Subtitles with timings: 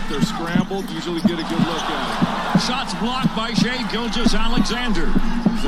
[0.00, 2.60] set, they're scrambled, usually get a good look at it.
[2.60, 5.12] Shots blocked by Shea Gilgis Alexander.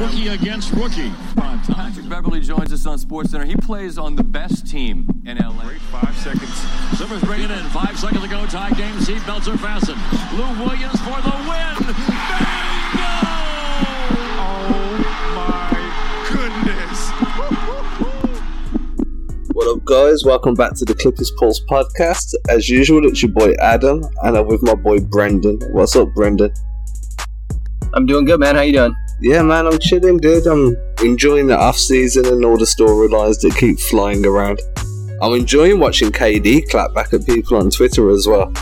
[0.00, 1.12] Rookie against rookie.
[1.74, 3.46] Patrick Beverley joins us on SportsCenter.
[3.46, 5.64] He plays on the best team in LA.
[5.64, 6.50] Great five seconds.
[6.98, 7.64] Zippers bringing in.
[7.70, 8.44] Five seconds to go.
[8.46, 8.94] Tie game.
[8.96, 10.00] Seatbelts are fastened.
[10.36, 12.51] Lou Williams for the win.
[12.51, 12.51] Bingo!
[19.62, 20.24] What up, guys?
[20.24, 22.34] Welcome back to the Clippers Pulse podcast.
[22.48, 25.60] As usual, it's your boy Adam, and I'm with my boy Brendan.
[25.70, 26.52] What's up, Brendan?
[27.94, 28.56] I'm doing good, man.
[28.56, 28.96] How you doing?
[29.20, 30.48] Yeah, man, I'm chilling, dude.
[30.48, 34.60] I'm enjoying the off season and all the storylines that keep flying around.
[35.22, 38.52] I'm enjoying watching KD clap back at people on Twitter as well.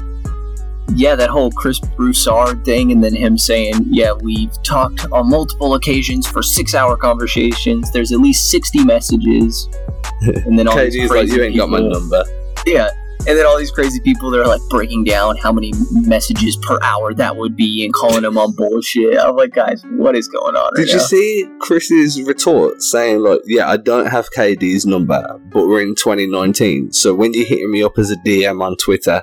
[0.94, 5.74] Yeah, that whole Chris Broussard thing, and then him saying, "Yeah, we've talked on multiple
[5.74, 7.90] occasions for six-hour conversations.
[7.92, 9.68] There's at least sixty messages."
[10.22, 12.24] And then all these KD's like, crazy you ain't got my people- number.
[12.66, 12.90] Yeah,
[13.26, 17.14] and then all these crazy people they're like breaking down how many messages per hour
[17.14, 19.18] that would be and calling them on bullshit.
[19.18, 20.72] I'm like, guys, what is going on?
[20.74, 21.02] Did right you now?
[21.04, 26.92] see Chris's retort saying like, "Yeah, I don't have KD's number, but we're in 2019,
[26.92, 29.22] so when you're hitting me up as a DM on Twitter,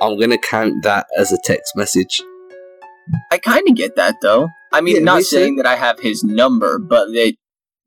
[0.00, 2.20] I'm gonna count that as a text message."
[3.30, 4.48] I kind of get that though.
[4.72, 7.34] I mean, Yeah, not saying that I have his number, but that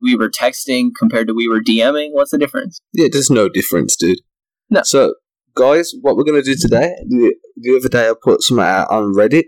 [0.02, 2.10] we were texting compared to we were DMing.
[2.14, 2.80] What's the difference?
[2.94, 4.20] Yeah, there's no difference, dude.
[4.70, 4.84] No.
[4.84, 5.16] So,
[5.56, 6.94] guys, what we're gonna do today?
[7.08, 9.46] The, the other day, I put some out on Reddit,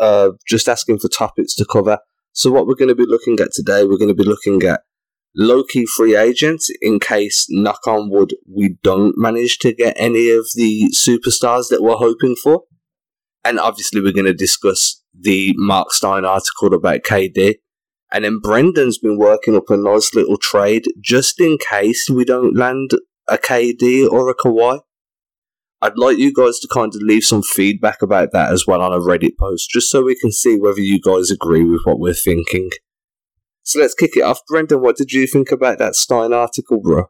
[0.00, 1.98] uh, just asking for topics to cover.
[2.32, 4.82] So, what we're gonna be looking at today, we're gonna be looking at
[5.36, 10.46] low-key free agents in case, knock on wood, we don't manage to get any of
[10.54, 12.62] the superstars that we're hoping for.
[13.44, 17.56] And obviously, we're gonna discuss the Marc Stein article about KD.
[18.12, 22.56] And then Brendan's been working up a nice little trade just in case we don't
[22.56, 22.92] land
[23.28, 24.80] a KD or a Kawhi.
[25.82, 28.92] I'd like you guys to kind of leave some feedback about that as well on
[28.92, 32.14] a Reddit post, just so we can see whether you guys agree with what we're
[32.14, 32.70] thinking.
[33.64, 34.40] So let's kick it off.
[34.46, 37.06] Brendan, what did you think about that Stein article, bro?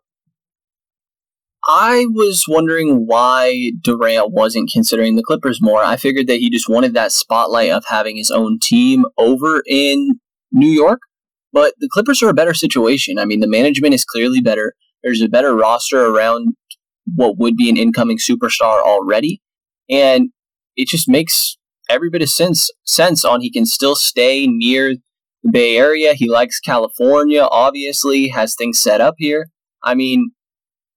[1.66, 5.82] I was wondering why Durant wasn't considering the Clippers more.
[5.82, 10.20] I figured that he just wanted that spotlight of having his own team over in
[10.52, 11.00] New York.
[11.52, 13.18] But the Clippers are a better situation.
[13.18, 14.74] I mean, the management is clearly better.
[15.02, 16.54] There's a better roster around
[17.14, 19.40] what would be an incoming superstar already.
[19.88, 20.30] And
[20.76, 21.56] it just makes
[21.88, 24.94] every bit of sense sense on he can still stay near
[25.44, 26.14] the Bay Area.
[26.14, 29.50] He likes California, obviously, has things set up here.
[29.84, 30.32] I mean,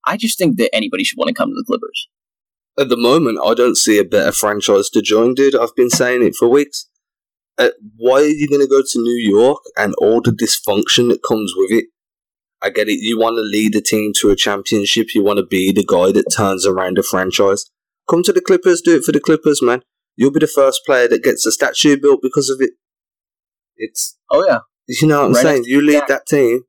[0.04, 2.08] I just think that anybody should want to come to the Clippers.
[2.78, 5.54] At the moment, I don't see a better franchise to join, dude.
[5.54, 6.88] I've been saying it for weeks.
[7.58, 11.22] Uh, why are you going to go to New York and all the dysfunction that
[11.26, 11.86] comes with it?
[12.62, 13.00] I get it.
[13.00, 15.14] You want to lead a team to a championship.
[15.14, 17.64] You want to be the guy that turns around a franchise.
[18.08, 18.80] Come to the Clippers.
[18.80, 19.82] Do it for the Clippers, man.
[20.16, 22.70] You'll be the first player that gets a statue built because of it.
[23.78, 25.64] It's Oh yeah, you know what I'm Right saying.
[25.66, 26.62] You lead that team.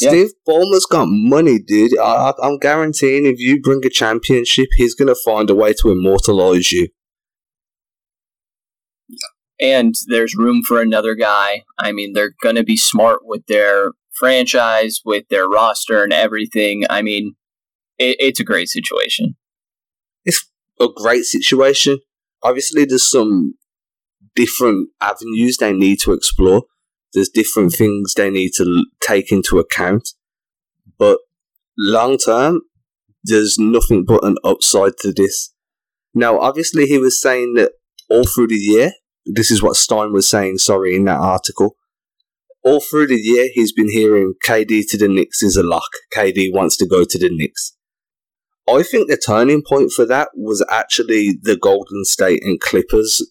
[0.00, 0.10] Yeah.
[0.10, 1.98] Steve Ballmer's got money, dude.
[1.98, 5.90] I, I, I'm guaranteeing if you bring a championship, he's gonna find a way to
[5.90, 6.88] immortalize you.
[9.60, 11.64] and there's room for another guy.
[11.78, 16.84] I mean, they're going to be smart with their franchise, with their roster, and everything.
[16.88, 17.34] I mean,
[17.98, 19.36] it, it's a great situation.
[20.24, 20.46] It's
[20.80, 21.98] a great situation.
[22.42, 23.54] Obviously, there's some
[24.38, 26.62] different avenues they need to explore.
[27.12, 30.10] There's different things they need to take into account.
[30.96, 31.18] But
[31.76, 32.60] long term,
[33.24, 35.52] there's nothing but an upside to this.
[36.14, 37.72] Now, obviously, he was saying that
[38.08, 38.92] all through the year,
[39.26, 41.74] this is what Stein was saying, sorry, in that article.
[42.62, 45.90] All through the year, he's been hearing KD to the Knicks is a lock.
[46.14, 47.76] KD wants to go to the Knicks.
[48.68, 53.22] I think the turning point for that was actually the Golden State and Clippers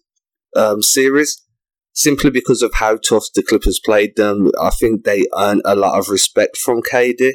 [0.58, 1.42] um, series,
[1.94, 4.52] simply because of how tough the Clippers played them.
[4.62, 7.34] I think they earned a lot of respect from KD,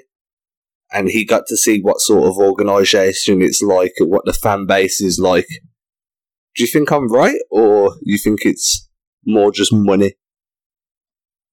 [0.92, 4.66] and he got to see what sort of organization it's like, and what the fan
[4.66, 5.48] base is like.
[6.54, 8.88] Do you think I'm right, or you think it's
[9.24, 10.14] more just money?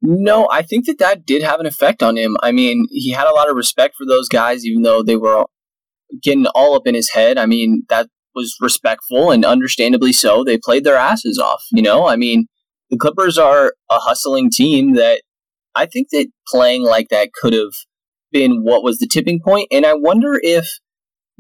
[0.01, 2.38] No, I think that that did have an effect on him.
[2.42, 5.45] I mean, he had a lot of respect for those guys, even though they were
[6.22, 7.38] getting all up in his head.
[7.38, 10.43] I mean, that was respectful and understandably so.
[10.43, 12.07] They played their asses off, you know?
[12.07, 12.47] I mean,
[12.89, 15.21] the Clippers are a hustling team that
[15.75, 17.73] I think that playing like that could have
[18.31, 19.67] been what was the tipping point.
[19.71, 20.67] And I wonder if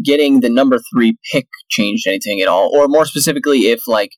[0.03, 4.11] getting the number three pick changed anything at all, or more specifically, if like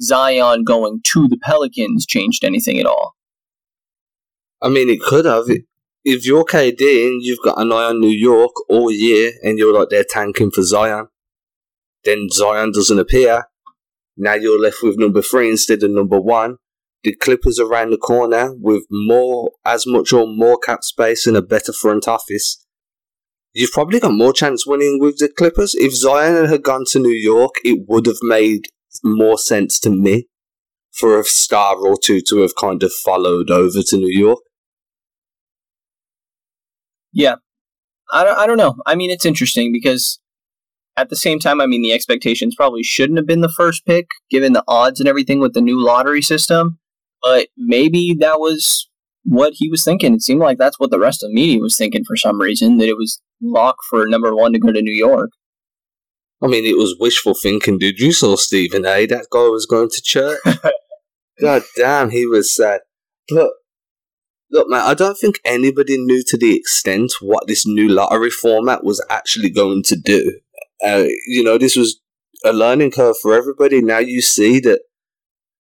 [0.00, 3.14] Zion going to the Pelicans changed anything at all.
[4.60, 5.44] I mean, it could have.
[6.04, 9.72] If you're KD and you've got an eye on New York all year, and you're
[9.72, 11.06] like they're tanking for Zion,
[12.04, 13.44] Then Zion doesn't appear.
[14.16, 16.56] Now you're left with number three instead of number one.
[17.04, 21.36] The Clippers are around the corner with more, as much or more cap space and
[21.36, 22.64] a better front office.
[23.54, 25.74] You've probably got more chance winning with the Clippers.
[25.74, 28.66] If Zion had gone to New York, it would have made
[29.02, 30.28] more sense to me
[30.92, 34.38] for a star or two to have kind of followed over to New York.
[37.12, 37.36] Yeah.
[38.12, 38.76] I don't, I don't know.
[38.86, 40.20] I mean, it's interesting because
[40.96, 44.08] at the same time, I mean, the expectations probably shouldn't have been the first pick
[44.30, 46.78] given the odds and everything with the new lottery system.
[47.22, 48.88] But maybe that was
[49.24, 50.14] what he was thinking.
[50.14, 52.78] It seemed like that's what the rest of the media was thinking for some reason,
[52.78, 55.30] that it was lock for number one to go to New York.
[56.42, 59.06] I mean, it was wishful thinking, Did You saw Stephen A.
[59.06, 60.40] That guy was going to church.
[61.40, 62.80] God damn, he was sad.
[63.28, 63.50] But
[64.50, 68.82] look, man, I don't think anybody knew to the extent what this new lottery format
[68.84, 70.40] was actually going to do.
[70.84, 72.00] Uh, you know, this was
[72.44, 73.80] a learning curve for everybody.
[73.80, 74.80] Now you see that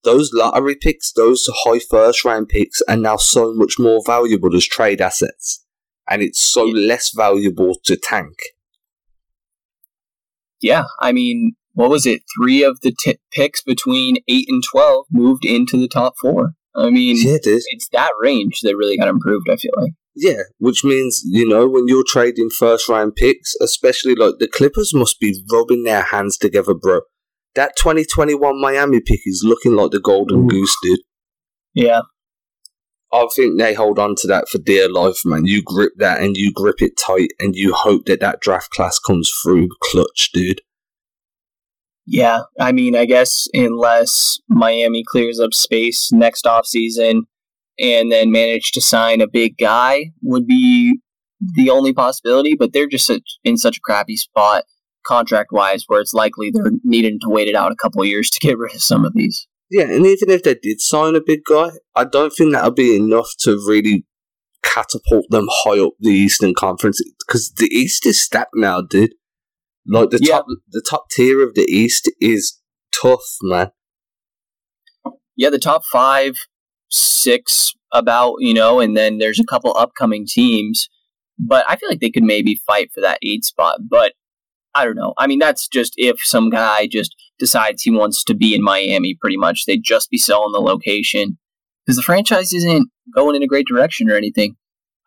[0.04, 4.66] those lottery picks, those high first round picks, are now so much more valuable as
[4.66, 5.64] trade assets,
[6.08, 8.34] and it's so less valuable to tank.
[10.60, 12.22] Yeah, I mean, what was it?
[12.36, 16.54] Three of the t- picks between eight and twelve moved into the top four.
[16.74, 17.66] I mean, Yeah, it is.
[17.70, 19.48] it's that range that really got improved.
[19.50, 19.92] I feel like.
[20.20, 24.92] Yeah, which means, you know, when you're trading first round picks, especially like the Clippers
[24.92, 27.02] must be rubbing their hands together, bro.
[27.54, 30.48] That 2021 Miami pick is looking like the golden Ooh.
[30.48, 31.00] goose, dude.
[31.74, 32.00] Yeah,
[33.12, 35.46] I think they hold on to that for dear life, man.
[35.46, 38.98] You grip that and you grip it tight and you hope that that draft class
[38.98, 40.60] comes through clutch, dude.
[42.06, 42.42] yeah.
[42.58, 47.22] I mean, I guess unless Miami clears up space next offseason
[47.78, 50.98] and then manage to sign a big guy, would be
[51.54, 52.54] the only possibility.
[52.58, 54.64] But they're just such, in such a crappy spot
[55.06, 58.30] contract wise, where it's likely they're needing to wait it out a couple of years
[58.30, 59.46] to get rid of some of these.
[59.70, 62.96] Yeah, and even if they did sign a big guy, I don't think that'll be
[62.96, 64.04] enough to really
[64.62, 69.12] catapult them high up the Eastern Conference because the East is stacked now, dude.
[69.86, 70.36] Like the Yeah.
[70.38, 72.58] top, the top tier of the East is
[72.92, 73.70] tough, man.
[75.36, 76.36] yeah, the top five,
[76.88, 80.88] six about, you know, and then there's a couple upcoming teams.
[81.38, 83.80] But I feel like they could maybe fight for that eight spot.
[83.88, 84.14] But
[84.74, 85.14] I don't know.
[85.18, 89.16] I mean, that's just if some guy just decides he wants to be in Miami,
[89.20, 89.64] pretty much.
[89.64, 91.38] They'd just be selling the location
[91.84, 94.56] because the franchise isn't going in a great direction or anything.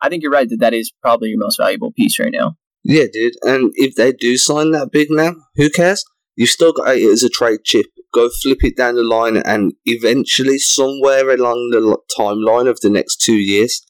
[0.02, 2.56] I think you're right that that is probably your most valuable piece right now.
[2.84, 3.34] Yeah, dude.
[3.42, 6.04] And if they do sign that big now, who cares?
[6.34, 7.86] You've still got it as a trade chip.
[8.12, 13.16] Go flip it down the line, and eventually, somewhere along the timeline of the next
[13.16, 13.82] two years,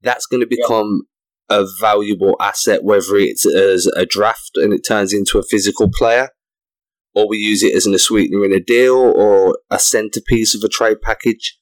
[0.00, 1.02] that's going to become
[1.48, 6.30] a valuable asset, whether it's as a draft and it turns into a physical player,
[7.14, 10.68] or we use it as a sweetener in a deal or a centerpiece of a
[10.68, 11.58] trade package.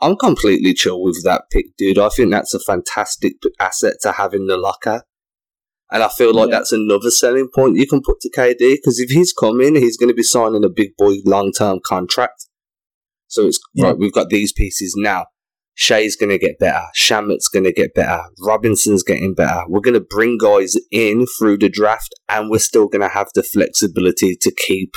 [0.00, 1.98] I'm completely chill with that pick, dude.
[1.98, 5.02] I think that's a fantastic asset to have in the locker.
[5.90, 6.58] And I feel like Yeah.
[6.58, 10.08] that's another selling point you can put to KD because if he's coming, he's going
[10.10, 12.46] to be signing a big boy long term contract.
[13.26, 13.86] So it's Yeah.
[13.86, 15.26] right, we've got these pieces now.
[15.74, 16.82] Shai's going to get better.
[16.98, 18.20] Shamet's going to get better.
[18.40, 19.62] Robinson's getting better.
[19.68, 23.28] We're going to bring guys in through the draft and we're still going to have
[23.34, 24.92] the flexibility to keep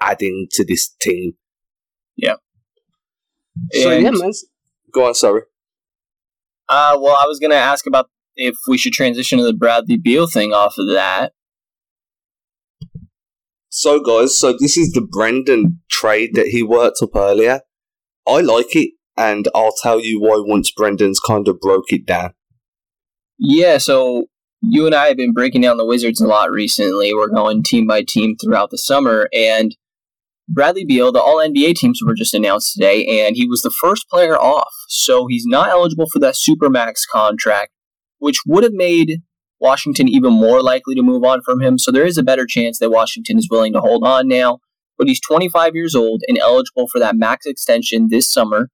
[0.00, 1.34] adding to this team.
[2.16, 2.34] Yeah.
[3.72, 4.32] So, And- yeah, man.
[4.92, 5.42] Go on, sorry.
[6.68, 9.98] Uh, well, I was going to ask about if we should transition to the Bradley
[9.98, 11.32] Beal thing off of that.
[13.68, 17.60] So, guys, so this is the Brendan trade that he worked up earlier.
[18.26, 22.32] I like it, and I'll tell you why once Brendan's kind of broke it down.
[23.38, 24.26] Yeah, so
[24.62, 27.12] you and I have been breaking down the Wizards a lot recently.
[27.12, 29.76] We're going team by team throughout the summer, and
[30.48, 34.08] Bradley Beal, the All NBA teams were just announced today, and he was the first
[34.08, 34.72] player off.
[34.88, 37.72] So he's not eligible for that Supermax contract,
[38.18, 39.22] which would have made
[39.60, 41.78] Washington even more likely to move on from him.
[41.78, 44.58] So there is a better chance that Washington is willing to hold on now.
[44.96, 48.68] But he's 25 years old and eligible for that max extension this summer.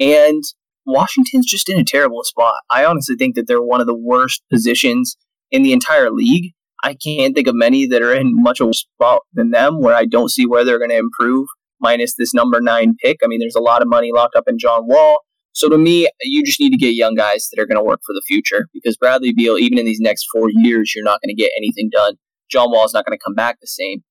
[0.00, 0.42] And
[0.86, 2.54] Washington's just in a terrible spot.
[2.70, 5.16] I honestly think that they're one of the worst positions
[5.50, 6.52] in the entire league.
[6.82, 9.94] I can't think of many that are in much of a spot than them where
[9.94, 11.48] I don't see where they're going to improve,
[11.80, 13.18] minus this number nine pick.
[13.22, 15.18] I mean, there's a lot of money locked up in John Wall.
[15.52, 18.00] So to me, you just need to get young guys that are going to work
[18.06, 21.34] for the future because Bradley Beal, even in these next four years, you're not going
[21.34, 22.14] to get anything done.
[22.50, 24.02] John Wall is not going to come back the same.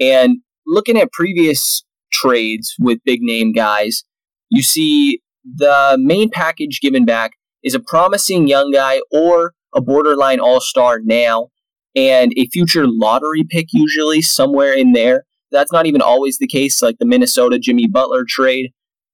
[0.00, 4.04] And looking at previous trades with big name guys,
[4.50, 10.40] you see the main package given back is a promising young guy or a borderline
[10.40, 11.48] all star now
[11.94, 15.24] and a future lottery pick, usually somewhere in there.
[15.50, 16.82] That's not even always the case.
[16.82, 18.72] Like the Minnesota Jimmy Butler trade,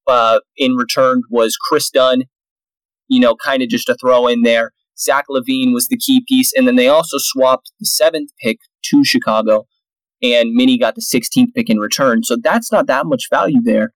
[0.08, 2.24] uh, in return was Kris Dunn,
[3.08, 4.72] you know, kind of just a throw in there.
[4.98, 9.04] Zach LaVine was the key piece, and then they also swapped the seventh pick to
[9.04, 9.66] Chicago,
[10.22, 12.24] and Minnie got the 16th pick in return.
[12.24, 13.92] So that's not that much value there.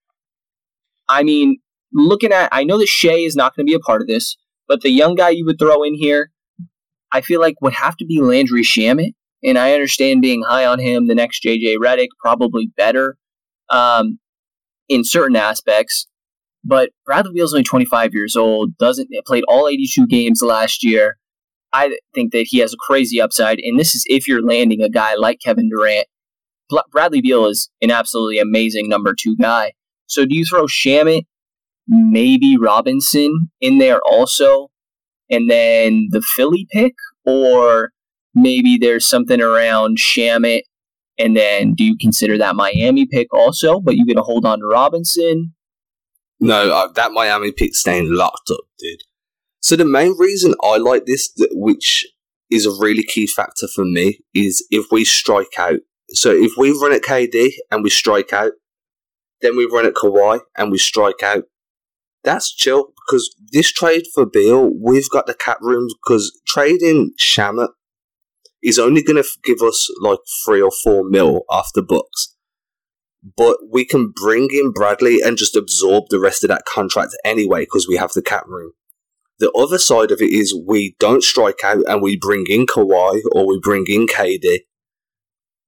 [1.09, 1.59] I mean,
[1.92, 4.37] looking at, I know that Shai is not going to be a part of this,
[4.69, 6.31] but the young guy you would throw in here,
[7.12, 9.12] I feel like would have to be Landry Shamet.
[9.45, 13.16] And I understand being high on him, the next JJ Redick, probably better
[13.71, 14.21] um,
[14.93, 16.07] in certain aspects.
[16.65, 21.17] But Bradley Beal's only 25 years old, doesn't played all 82 games last year.
[21.73, 24.91] I think that he has a crazy upside, and this is if you're landing a
[24.91, 26.07] guy like Kevin Durant.
[26.91, 29.73] Bradley Beal is an absolutely amazing number two guy.
[30.07, 31.27] So do you throw Shamet,
[31.89, 34.69] maybe Robinson in there also,
[35.31, 36.95] and then the Philly pick,
[37.25, 37.91] or
[38.35, 40.63] maybe there's something around Shamet,
[41.19, 44.61] and then do you consider that Miami pick also, but you get to hold on
[44.61, 45.54] to Robinson?
[46.40, 49.02] No, uh, that Miami pick staying locked up, dude.
[49.61, 52.04] So the main reason I like this, which
[52.50, 55.78] is a really key factor for me, is if we strike out.
[56.11, 58.52] So if we run at KD and we strike out,
[59.40, 61.45] then we run at Kawhi and we strike out.
[62.25, 67.71] That's chill because this trade for Beal, we've got the cap rooms because trading Shamet
[68.62, 71.42] is only going to give us like three or four mil
[71.75, 72.37] the books.
[73.37, 77.61] But we can bring in Bradley and just absorb the rest of that contract anyway
[77.61, 78.73] because we have the cap room.
[79.38, 83.23] The other side of it is we don't strike out and we bring in Kawhi
[83.33, 84.61] or we bring in KD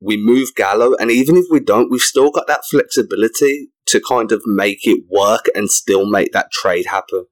[0.05, 4.33] we move Gallo, and even if we don't, we've still got that flexibility to kind
[4.33, 7.25] of make it work and still make that trade happen.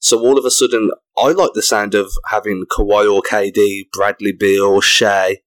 [0.00, 4.32] So all of a sudden, I like the sound of having Kawhi or KD, Bradley
[4.32, 5.38] Beal, Shai,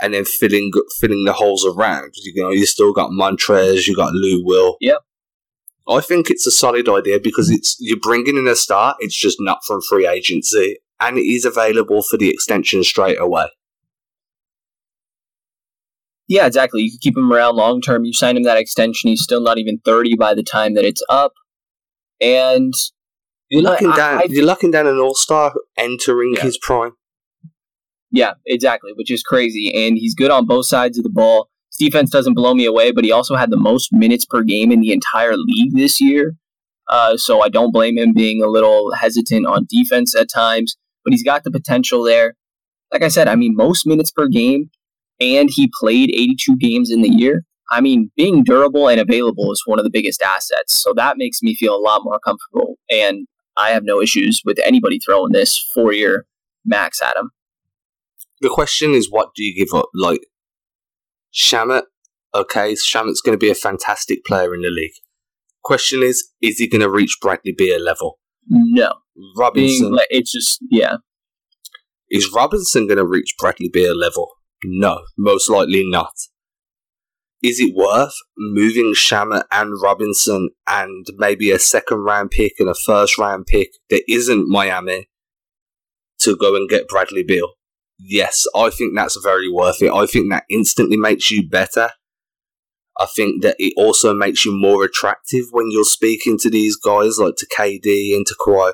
[0.00, 0.70] and then filling
[1.00, 2.12] filling the holes around.
[2.22, 4.76] You know, you still got Montrez, you got Lou Will.
[4.80, 4.98] Yep.
[5.88, 8.94] I think it's a solid idea because it's you're bringing in a star.
[9.00, 13.48] It's just not from free agency, and it is available for the extension straight away.
[16.28, 16.82] Yeah, exactly.
[16.82, 18.04] You can keep him around long term.
[18.04, 19.10] You sign him that extension.
[19.10, 21.32] He's still not even 30 by the time that it's up.
[22.20, 22.72] And
[23.50, 26.42] you're locking I, down I, you're locking down an all star entering yeah.
[26.42, 26.92] his prime.
[28.10, 29.72] Yeah, exactly, which is crazy.
[29.74, 31.48] And he's good on both sides of the ball.
[31.68, 34.72] His defense doesn't blow me away, but he also had the most minutes per game
[34.72, 36.34] in the entire league this year.
[36.88, 41.12] Uh, so I don't blame him being a little hesitant on defense at times, but
[41.12, 42.34] he's got the potential there.
[42.92, 44.70] Like I said, I mean, most minutes per game
[45.20, 47.44] and he played 82 games in the year.
[47.70, 50.82] I mean, being durable and available is one of the biggest assets.
[50.82, 52.76] So that makes me feel a lot more comfortable.
[52.90, 53.28] And
[53.60, 56.26] I have no issues with anybody throwing this four year
[56.64, 57.30] max at him.
[58.40, 59.90] The question is, what do you give up?
[59.94, 60.22] Like,
[61.34, 61.82] Shamet,
[62.34, 64.92] okay, Shamet's going to be a fantastic player in the league.
[65.62, 68.18] Question is, is he going to reach Bradley Beal level?
[68.48, 68.94] No.
[69.36, 69.90] Robinson.
[69.90, 70.96] Being, it's just, yeah.
[72.10, 74.30] Is Robinson going to reach Bradley Beal level?
[74.64, 76.14] No, most likely not.
[77.42, 82.74] Is it worth moving Shamet and Robinson and maybe a second round pick and a
[82.74, 85.08] first round pick that isn't Miami
[86.20, 87.52] to go and get Bradley Beal?
[87.98, 89.90] Yes, I think that's very worth it.
[89.90, 91.90] I think that instantly makes you better.
[92.98, 97.18] I think that it also makes you more attractive when you're speaking to these guys
[97.18, 98.72] like to KD and to Kawhi.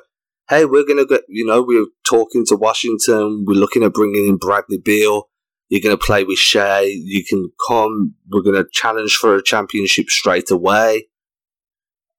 [0.49, 3.45] Hey, we're gonna get, you know, we're talking to Washington.
[3.47, 5.29] We're looking at bringing in Bradley Beal.
[5.69, 6.81] You're going to play with Shai.
[6.81, 8.15] You can come.
[8.29, 11.07] We're going to challenge for a championship straight away.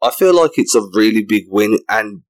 [0.02, 2.22] I feel like it's a really big win, and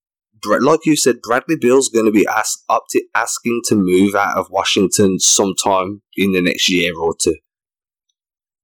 [0.45, 4.39] like you said, Bradley Beal's going to be asked up to asking to move out
[4.39, 7.37] of Washington sometime in the next year or two.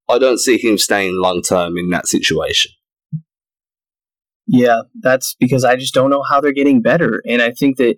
[0.07, 2.71] I don't see him staying long term in that situation.
[4.47, 7.21] Yeah, that's because I just don't know how they're getting better.
[7.27, 7.97] And I think that,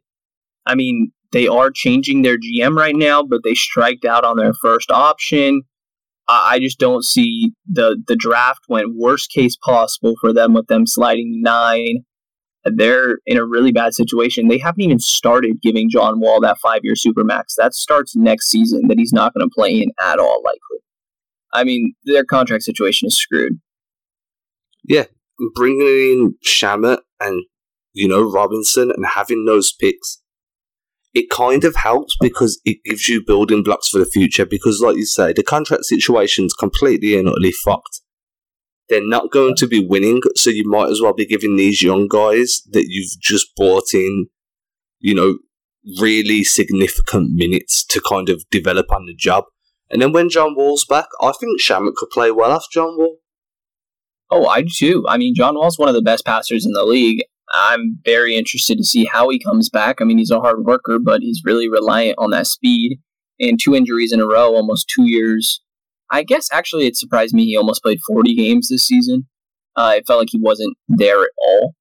[0.66, 4.54] I mean, they are changing their GM right now, but they striked out on their
[4.54, 5.62] first option.
[6.30, 10.86] I just don't see the the draft went worst case possible for them with them
[10.86, 12.04] sliding nine.
[12.66, 14.50] They're in a really bad situation.
[14.50, 17.56] They haven't even started giving John Wall that five year supermax.
[17.58, 18.88] That starts next season.
[18.90, 20.80] That he's not going to play in at all, likely.
[21.54, 23.62] I mean, their contract situation is screwed.
[24.84, 25.06] Yeah,
[25.56, 27.46] bringing in Shamet and
[27.94, 30.22] you know Robinson and having those picks
[31.18, 34.46] it kind of helps because it gives you building blocks for the future.
[34.46, 38.02] Because, like you say, the contract situation's completely and utterly fucked.
[38.88, 42.08] They're not going to be winning, so you might as well be giving these young
[42.08, 44.28] guys that you've just bought in,
[45.00, 45.40] you know,
[46.00, 49.46] really significant minutes to kind of develop on the job.
[49.90, 53.18] And then when John Wall's back, I think Shamet could play well off John Wall.
[54.30, 55.06] Oh, I do too.
[55.08, 57.24] I mean, John Wall's one of the best passers in the league.
[57.54, 60.02] I'm very interested to see how he comes back.
[60.02, 63.00] I mean, he's a hard worker, but he's really reliant on that speed.
[63.40, 65.62] And two injuries in a row, almost two years.
[66.12, 69.28] I guess actually it surprised me he almost played 40 games this season.
[69.76, 71.74] Uh, it felt like he wasn't there at all.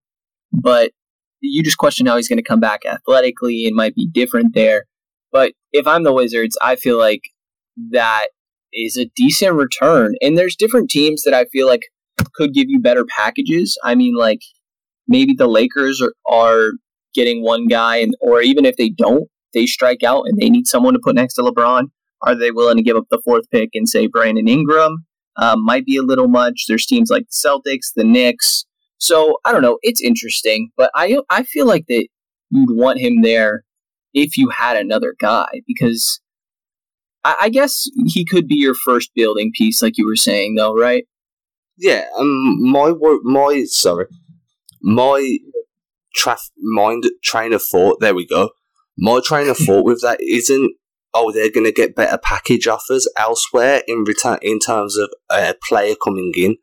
[0.52, 0.92] But
[1.40, 4.84] you just question how he's going to come back athletically It might be different there.
[5.32, 7.22] But if I'm the Wizards, I feel like
[7.90, 8.28] that
[8.72, 10.14] is a decent return.
[10.20, 11.82] And there's different teams that I feel like
[12.34, 13.78] could give you better packages.
[13.84, 14.40] I mean, like
[15.08, 16.72] maybe the Lakers are, are
[17.14, 20.66] getting one guy, and or even if they don't, they strike out and they need
[20.66, 21.84] someone to put next to LeBron.
[22.22, 25.04] Are they willing to give up the fourth pick and say Brandon Ingram?
[25.36, 26.64] Um, might be a little much.
[26.66, 28.64] There's teams like the Celtics, the Knicks.
[28.98, 29.78] So I don't know.
[29.82, 32.08] It's interesting, but I I feel like that
[32.50, 33.64] you'd want him there
[34.14, 36.20] if you had another guy because
[37.22, 40.74] I, I guess he could be your first building piece, like you were saying, though,
[40.74, 41.04] right?
[41.76, 42.06] Yeah.
[42.18, 42.56] Um.
[42.62, 44.06] My my sorry,
[44.86, 45.38] my
[46.16, 47.98] traf- mind train of thought.
[48.00, 48.50] There we go.
[48.96, 50.76] My train of thought with that isn't
[51.12, 55.56] oh they're going to get better package offers elsewhere in return in terms of a
[55.68, 56.56] player coming in.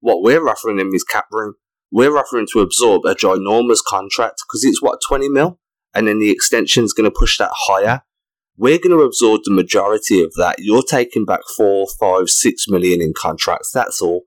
[0.00, 1.54] What we're offering them is cap room.
[1.90, 5.58] We're offering to absorb a ginormous contract because it's what twenty mil,
[5.94, 8.02] and then the extension is going to push that higher.
[8.58, 10.56] We're going to absorb the majority of that.
[10.58, 13.70] You're taking back four, five, six million in contracts.
[13.72, 14.24] That's all.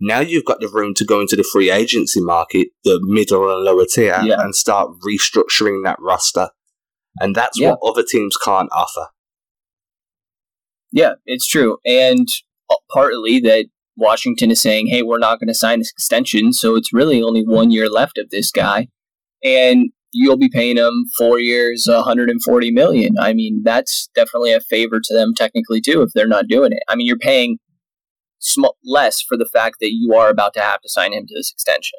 [0.00, 3.64] Now you've got the room to go into the free agency market, the middle and
[3.64, 4.40] lower tier, Yeah.
[4.40, 6.50] and start restructuring that roster.
[7.20, 7.74] And that's Yeah.
[7.80, 9.08] what other teams can't offer.
[10.92, 11.78] Yeah, it's true.
[11.84, 12.28] And
[12.70, 16.52] uh, partly that Washington is saying, hey, we're not going to sign this extension.
[16.52, 18.86] So it's really only one year left of this guy.
[19.42, 23.18] And you'll be paying him four years, 140 million.
[23.18, 26.82] I mean, that's definitely a favor to them technically too if they're not doing it.
[26.88, 27.58] I mean, you're paying
[28.38, 31.34] sm- less for the fact that you are about to have to sign him to
[31.34, 31.98] this extension.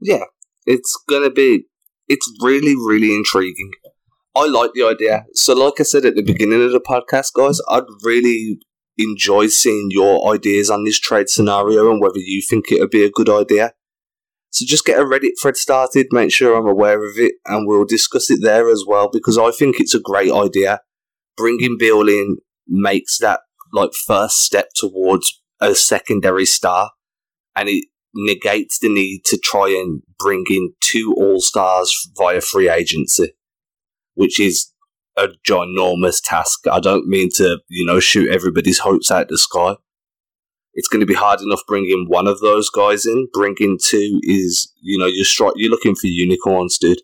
[0.00, 0.24] Yeah,
[0.66, 1.66] it's gonna be.
[2.08, 3.70] It's really, really intriguing.
[4.34, 5.26] I like the idea.
[5.34, 8.58] So, like I said at the beginning of the podcast, guys, I'd really
[8.98, 13.04] enjoy seeing your ideas on this trade scenario and whether you think it would be
[13.04, 13.72] a good idea.
[14.50, 17.84] So, just get a Reddit thread started, make sure I'm aware of it, and we'll
[17.84, 20.80] discuss it there as well because I think it's a great idea.
[21.36, 23.40] Bringing Beal in makes that
[23.72, 26.90] like first step towards a secondary star,
[27.56, 32.68] and it negates the need to try and bring in two all stars via free
[32.68, 33.32] agency,
[34.14, 34.72] which is
[35.16, 36.66] a ginormous task.
[36.70, 39.76] I don't mean to, you know, shoot everybody's hopes out the sky.
[40.74, 43.28] It's going to be hard enough bringing one of those guys in.
[43.32, 47.02] Bringing two is, you know, you're stri- you're looking for unicorns, dude.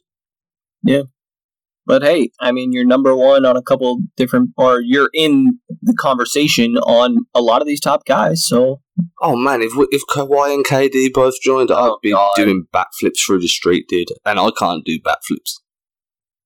[1.88, 5.94] But hey, I mean, you're number one on a couple different, or you're in the
[5.94, 8.46] conversation on a lot of these top guys.
[8.46, 8.82] So
[9.22, 12.32] Oh man, if if Kawhi and KD both joined, I'd Oh, be God.
[12.36, 14.08] doing backflips through the street, dude.
[14.26, 15.54] And I can't do backflips.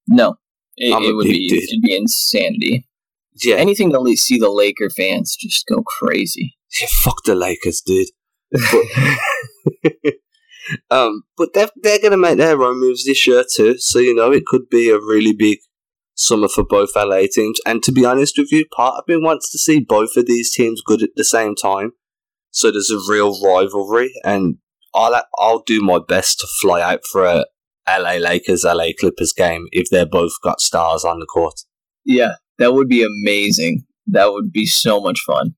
[0.08, 0.36] no,
[0.76, 1.62] it, it would be dude.
[1.64, 2.86] it'd be insanity.
[3.42, 6.54] Yeah, Anything to le- see the Laker fans just go crazy.
[6.80, 8.08] yeah fuck the Lakers, dude.
[8.52, 8.62] But,
[10.90, 13.78] um, but they're they're gonna make their own moves this year too.
[13.78, 15.58] So you know it could be a really big
[16.14, 17.58] summer for both LA teams.
[17.66, 20.52] And to be honest with you, part of me wants to see both of these
[20.52, 21.92] teams good at the same time.
[22.50, 24.56] So there's a real rivalry, and
[24.94, 27.46] I'll I'll do my best to fly out for a
[27.88, 31.60] LA Lakers LA Clippers game if they're both got stars on the court.
[32.04, 33.84] Yeah, that would be amazing.
[34.06, 35.54] That would be so much fun.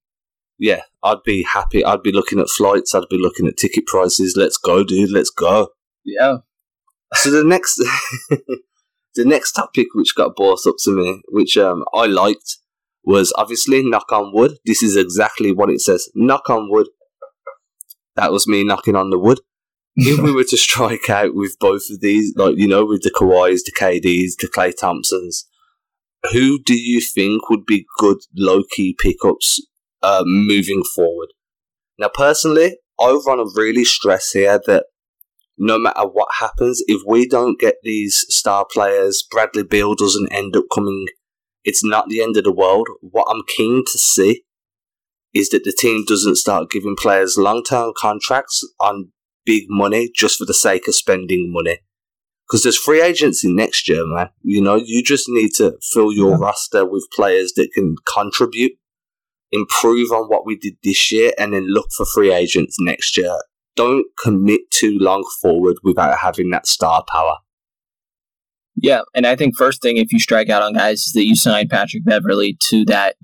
[0.59, 1.85] Yeah, I'd be happy.
[1.85, 2.95] I'd be looking at flights.
[2.95, 4.35] I'd be looking at ticket prices.
[4.37, 5.11] Let's go, dude.
[5.11, 5.69] Let's go.
[6.05, 6.39] Yeah.
[7.15, 7.77] So the next,
[9.15, 12.59] the next topic which got brought up to me, which um, I liked,
[13.05, 14.59] was obviously knock on wood.
[14.65, 16.09] This is exactly what it says.
[16.15, 16.89] Knock on wood.
[18.17, 19.41] That was me knocking on the wood.
[19.97, 23.11] if we were to strike out with both of these, like you know, with the
[23.11, 25.49] Kawhis, the KDs, the Klay Thompsons,
[26.33, 29.61] who do you think would be good low key pickups
[30.05, 31.29] uh, moving forward?
[31.99, 34.87] Now, personally, I want to really stress here that
[35.57, 40.57] no matter what happens, if we don't get these star players, Bradley Beal doesn't end
[40.57, 41.07] up coming,
[41.65, 42.89] it's not the end of the world.
[43.01, 44.43] What I'm keen to see
[45.33, 49.11] is that the team doesn't start giving players long term contracts on
[49.45, 51.79] big money just for the sake of spending money.
[52.47, 54.29] Because there's free agency next year, man.
[54.43, 58.73] You know, you just need to fill your roster with players that can contribute,
[59.55, 63.35] improve on what we did this year, and then look for free agents next year.
[63.77, 67.37] Don't commit too long forward without having that star power.
[68.77, 71.37] Yeah, and I think first thing if you strike out on guys is that you
[71.37, 73.17] sign Patrick Beverley to that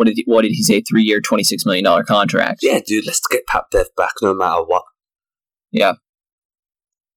[0.00, 2.60] what did he, what did he say three year twenty six million dollar contract?
[2.62, 4.82] Yeah, dude, let's get Pat Bev back no matter what.
[5.72, 5.94] Yeah.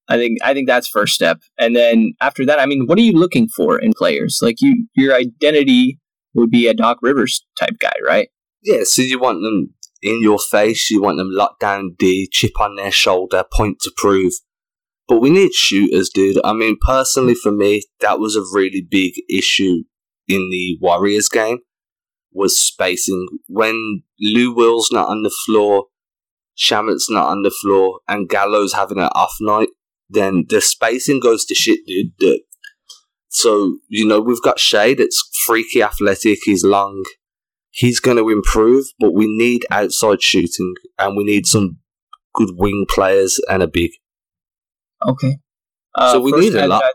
[0.09, 1.39] I think I think that's first step.
[1.57, 4.39] And then after that, I mean, what are you looking for in players?
[4.41, 5.97] Like you your identity
[6.33, 8.27] would be a Doc Rivers type guy, right?
[8.63, 12.59] Yeah, so you want them in your face, you want them locked down D, chip
[12.59, 14.33] on their shoulder, point to prove.
[15.07, 16.39] But we need shooters, dude.
[16.43, 19.83] I mean, personally for me, that was a really big issue
[20.27, 21.59] in the Warriors game
[22.31, 23.27] was spacing.
[23.47, 25.85] When Lou Will's not on the floor,
[26.57, 29.69] Shamet's not on the floor, and Gallo's having an off night,
[30.09, 32.41] then the spacing goes to shit, dude.
[33.29, 37.03] So, you know, we've got Shai that's freaky athletic, he's long.
[37.75, 41.79] He's going to improve, but we need outside shooting and we need some
[42.35, 43.91] good wing players and a big.
[45.03, 45.37] Okay.
[45.95, 46.83] Uh, so we need a lot.
[46.83, 46.91] I,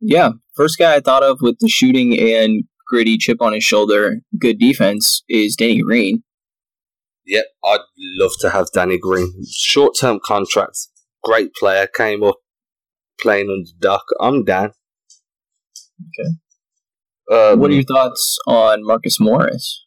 [0.00, 0.30] yeah.
[0.54, 4.60] First guy I thought of with the shooting and gritty chip on his shoulder, good
[4.60, 6.22] defense is Danny Green.
[7.26, 7.80] Yep, I'd
[8.20, 9.32] love to have Danny Green.
[9.52, 10.78] Short term contract,
[11.24, 12.36] great player, came up
[13.20, 14.04] playing under Doc.
[14.20, 14.72] I'm down.
[16.00, 17.50] Okay.
[17.52, 19.84] Um, what are your thoughts on Marcus Morris?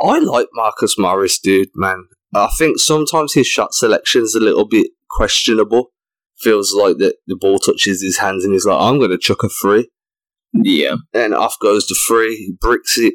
[0.00, 2.04] I like Marcus Morris, dude, man.
[2.34, 5.92] I think sometimes his shot selection is a little bit questionable.
[6.38, 9.42] Feels like that the ball touches his hands and he's like, I'm going to chuck
[9.42, 9.88] a free.
[10.52, 10.96] Yeah.
[11.14, 13.14] And off goes the free, he bricks it.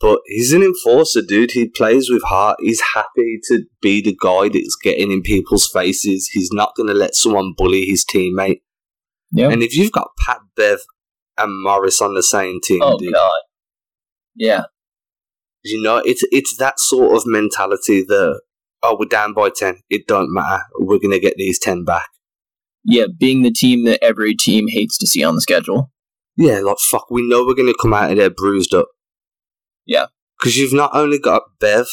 [0.00, 1.50] But he's an enforcer, dude.
[1.50, 2.56] He plays with heart.
[2.60, 6.28] He's happy to be the guy that's getting in people's faces.
[6.28, 8.62] He's not going to let someone bully his teammate.
[9.30, 9.50] Yeah.
[9.50, 10.78] And if you've got Pat Bev
[11.36, 13.30] and Morris on the same team, oh dude, god,
[14.34, 14.62] yeah,
[15.62, 18.40] you know it's it's that sort of mentality that
[18.82, 22.08] oh we're down by ten, it don't matter, we're gonna get these ten back.
[22.84, 25.90] Yeah, being the team that every team hates to see on the schedule.
[26.36, 28.88] Yeah, like fuck, we know we're gonna come out of there bruised up.
[29.86, 30.06] Yeah.
[30.38, 31.86] Because you've not only got Bev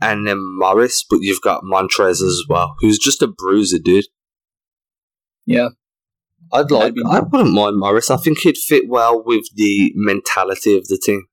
[0.00, 4.04] and then Morris, but you've got Montrez as well, who's just a bruiser, dude.
[5.46, 5.70] Yeah.
[6.52, 6.94] I'd like.
[7.10, 8.10] I wouldn't mind Morris.
[8.10, 11.26] I think he'd fit well with the mentality of the team.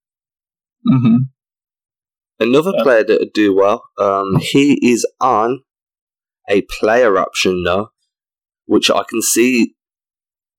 [0.90, 1.16] Mm-hmm.
[2.40, 2.84] Another yeah.
[2.84, 3.84] player that would do well.
[3.98, 5.62] Um, he is on
[6.50, 7.90] a player option though,
[8.66, 9.76] which I can see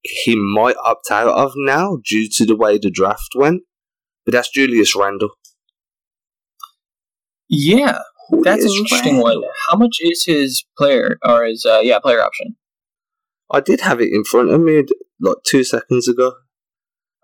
[0.03, 3.63] he might opt out of now due to the way the draft went.
[4.25, 5.31] But that's Julius Randle.
[7.49, 7.99] Yeah,
[8.43, 9.43] that's an interesting Randle.
[9.43, 9.51] one.
[9.71, 12.57] How much is his player or his uh, yeah player option?
[13.53, 14.83] I did have it in front of me
[15.21, 16.35] like two seconds ago.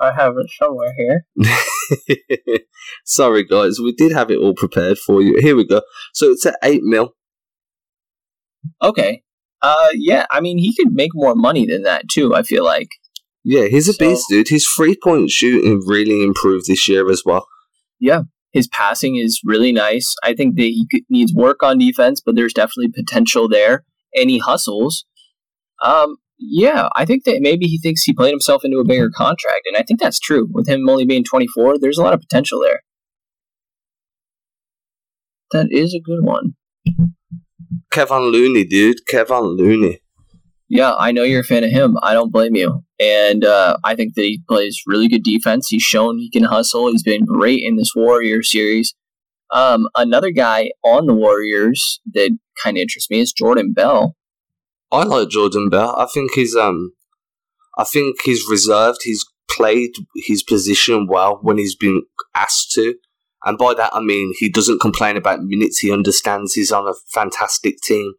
[0.03, 2.59] I have it somewhere here.
[3.05, 5.39] Sorry, guys, we did have it all prepared for you.
[5.41, 5.83] Here we go.
[6.13, 7.15] So it's at eight mil.
[8.83, 9.23] Okay.
[9.63, 10.27] Uh, yeah.
[10.31, 12.35] I mean, he could make more money than that too.
[12.35, 12.89] I feel like.
[13.45, 14.49] Yeah, he's a so, beast, dude.
[14.49, 17.47] His three point shooting really improved this year as well.
[18.01, 20.15] Yeah, his passing is really nice.
[20.25, 23.85] I think that he needs work on defense, but there's definitely potential there.
[24.15, 25.07] And he hustles.
[25.83, 29.63] Um, yeah, I think that maybe he thinks he played himself into a bigger contract,
[29.67, 30.49] and I think that's true.
[30.51, 32.81] With him only being 24, there's a lot of potential there.
[35.53, 36.55] That is a good one.
[37.91, 39.07] Kevin Looney, dude.
[39.07, 40.01] Kevin Looney.
[40.69, 41.99] Yeah, I know you're a fan of him.
[42.03, 42.83] I don't blame you.
[42.99, 45.69] And uh, I think that he plays really good defense.
[45.69, 46.91] He's shown he can hustle.
[46.91, 48.95] He's been great in this Warrior series.
[49.53, 52.31] Um, another guy on the Warriors that
[52.63, 54.17] kind of interests me is Jordan Bell.
[54.93, 55.97] I like Jordan Bell.
[55.97, 56.93] I think he's um,
[57.79, 58.99] I think he's reserved.
[59.03, 62.03] He's played his position well when he's been
[62.35, 62.97] asked to,
[63.43, 65.79] and by that I mean he doesn't complain about minutes.
[65.79, 68.13] He understands he's on a fantastic team,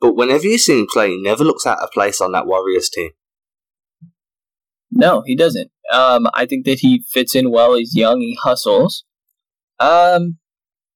[0.00, 2.88] but whenever you see him play, he never looks out of place on that Warriors
[2.88, 3.10] team.
[4.90, 5.70] No, he doesn't.
[5.92, 7.76] Um, I think that he fits in well.
[7.76, 8.20] He's young.
[8.20, 9.04] He hustles.
[9.78, 10.38] Um,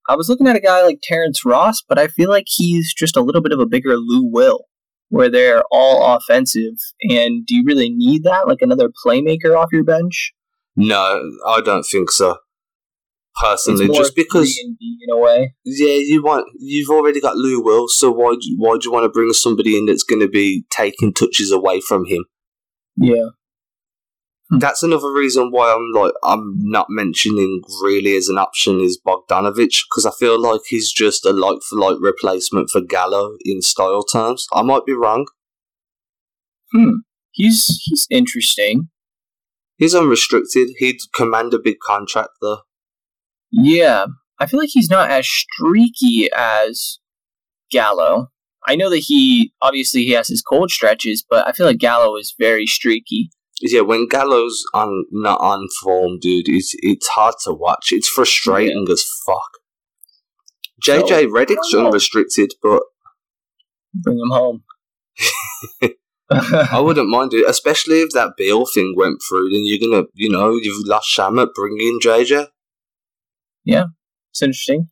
[0.09, 3.15] I was looking at a guy like Terrence Ross, but I feel like he's just
[3.15, 4.65] a little bit of a bigger Lou Will
[5.11, 6.73] where they're all offensive.
[7.09, 10.31] And do you really need that, like another playmaker off your bench?
[10.75, 12.37] No, I don't think so.
[13.39, 18.11] Personally, just because in a way, yeah, you want you've already got Lou Will, so
[18.11, 21.49] why why do you want to bring somebody in that's going to be taking touches
[21.49, 22.25] away from him?
[22.97, 23.29] Yeah.
[24.59, 29.83] That's another reason why I'm like I'm not mentioning really as an option is Bogdanovich
[29.89, 34.03] because I feel like he's just a like for like replacement for Gallo in style
[34.03, 34.47] terms.
[34.51, 35.27] I might be wrong.
[36.73, 36.97] Hmm.
[37.31, 38.89] He's he's interesting.
[39.77, 40.69] He's unrestricted.
[40.77, 42.59] He'd command a big contract though.
[43.51, 44.05] Yeah,
[44.37, 46.99] I feel like he's not as streaky as
[47.71, 48.31] Gallo.
[48.67, 52.17] I know that he obviously he has his cold stretches, but I feel like Gallo
[52.17, 53.31] is very streaky.
[53.61, 57.89] Yeah, when Gallo's on not on form, dude, it's it's hard to watch.
[57.91, 59.49] It's frustrating as fuck.
[60.83, 62.81] JJ So, Redick's unrestricted, but
[63.93, 64.63] Bring him home.
[66.31, 69.49] I wouldn't mind it, especially if that Beal thing went through.
[69.49, 72.47] Then you're gonna, you know, you've lost Shamet, bring in JJ.
[73.65, 73.85] Yeah,
[74.31, 74.89] it's interesting.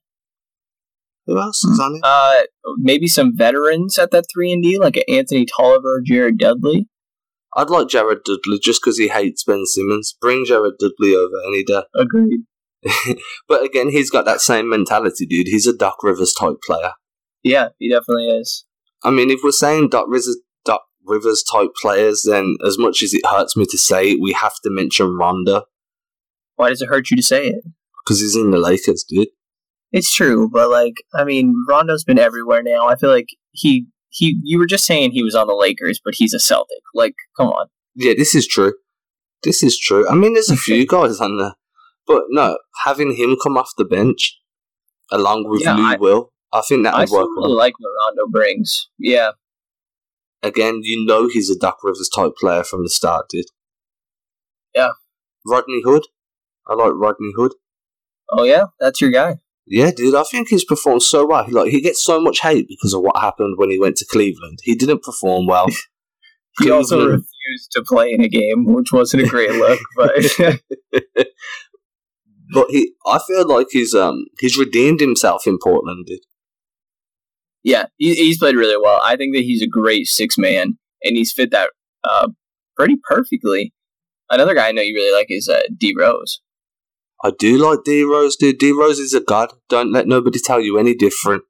[1.26, 2.02] Who else is on it?
[2.04, 6.88] Uh, maybe some veterans at that three and D, like Anthony Tolliver, Jared Dudley.
[7.56, 10.16] I'd like Jared Dudley just because he hates Ben Simmons.
[10.22, 11.84] Bring Jared Dudley over any day.
[11.98, 12.42] Uh, Agreed.
[13.48, 15.48] But again, he's got that same mentality, dude.
[15.48, 16.94] He's a Doc Rivers type player.
[17.44, 18.66] Yeah, he definitely is.
[19.04, 23.14] I mean, if we're saying Doc Rivers, Doc Rivers type players, then as much as
[23.14, 25.64] it hurts me to say it, we have to mention Rondo
[26.56, 27.64] Why does it hurt you to say it?
[28.06, 29.28] because he's in the Lakers, dude.
[29.92, 32.88] It's true, but like, I mean, Rondo's been everywhere now.
[32.88, 34.40] I feel like he he.
[34.44, 36.80] You were just saying he was on the Lakers, but he's a Celtic.
[36.94, 37.68] Like, come on.
[37.96, 38.74] Yeah, this is true.
[39.44, 40.08] This is true.
[40.10, 41.54] I mean, there's a few guys on there,
[42.08, 44.38] but no, having him come off the bench
[45.12, 47.28] along with Yeah, Lou I- Will, I think that I would work.
[47.36, 47.58] really well.
[47.58, 48.90] like what Rondo brings.
[48.98, 49.32] Yeah,
[50.42, 53.46] Again, you know he's a Doc Rivers type player from the start, dude.
[54.74, 54.92] Yeah.
[55.46, 56.04] Rodney Hood.
[56.68, 57.54] I like Rodney Hood.
[58.32, 59.38] Oh yeah, that's your guy.
[59.72, 61.46] Yeah, dude, I think he's performed so well.
[61.50, 64.60] Like he gets so much hate because of what happened when he went to Cleveland.
[64.64, 65.68] He didn't perform well.
[66.62, 69.80] He also refused to play in a game, which wasn't a great look.
[69.96, 70.12] But
[72.54, 76.20] but he, I feel like he's um he's redeemed himself in Portland, dude.
[77.64, 79.00] yeah, he, he's played really well.
[79.04, 81.72] I think that he's a great six man, and he's fit that
[82.04, 82.30] uh,
[82.76, 83.74] pretty perfectly.
[84.30, 86.42] Another guy I know you really like is uh, D Rose.
[87.24, 88.58] I do like D Rose, dude.
[88.60, 89.54] D Rose is a god.
[89.68, 91.44] Don't let nobody tell you any different.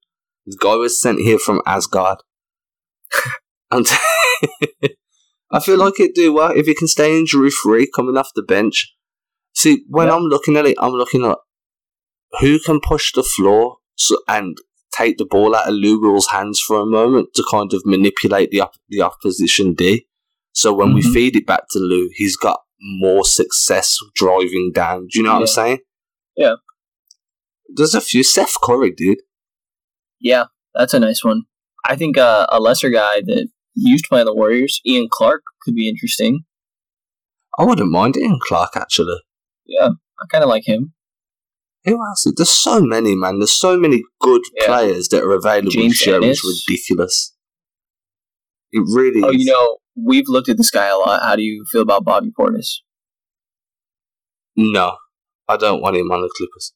[0.46, 2.20] This guy was sent here from Asgard.
[3.72, 3.86] and
[5.52, 8.42] I feel like it do well if he can stay injury free coming off the
[8.44, 8.94] bench.
[9.54, 10.16] See, when Yeah.
[10.16, 11.38] I'm looking at it, I'm looking at
[12.40, 14.58] who can push the floor so, and
[14.92, 18.52] take the ball out of Lou Will's hands for a moment to kind of manipulate
[18.52, 20.08] the op- the opposition D.
[20.54, 21.14] So when we Mhm.
[21.14, 25.08] feed it back to Lou, he's got more success driving down.
[25.12, 25.80] Do you know what I'm saying?
[26.36, 26.56] Yeah.
[27.76, 29.20] There's a few Seth Curry, dude.
[30.20, 31.44] Yeah, that's a nice one.
[31.86, 35.76] I think uh, a lesser guy that used to play the Warriors, Ian Clark, could
[35.76, 36.42] be interesting.
[37.58, 39.18] I wouldn't mind Ian Clark actually.
[39.66, 40.94] Yeah, I kind of like him.
[41.86, 42.26] Who else?
[42.36, 43.40] There's so many, man.
[43.40, 44.66] There's so many good Yeah.
[44.68, 46.20] players that are available James here.
[46.22, 47.34] It's ridiculous.
[48.72, 49.44] It really Oh, is.
[49.44, 51.24] you know, we've looked at this guy a lot.
[51.24, 52.80] How do you feel about Bobby Portis?
[54.56, 54.98] no,
[55.48, 56.74] I don't want him on the Clippers.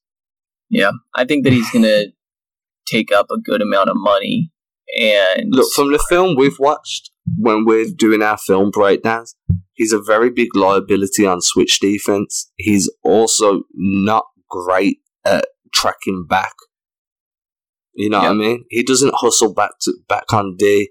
[0.69, 2.12] Yeah, I think that he's going to
[2.88, 4.51] take up a good amount of money.
[4.97, 9.36] And Look, from the film we've watched, when we're doing our film breakdowns,
[9.73, 12.51] he's a very big liability on switch defense.
[12.55, 16.53] He's also not great at tracking back.
[17.95, 18.65] You know what I mean?
[18.69, 20.89] He doesn't hustle back to back on D.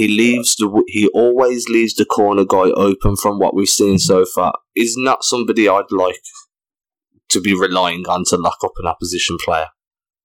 [0.00, 0.82] He leaves the.
[0.86, 3.16] He always leaves the corner guy open.
[3.16, 6.22] From what we've seen so far, is not somebody I'd like
[7.28, 9.66] to be relying on to lock up an opposition player.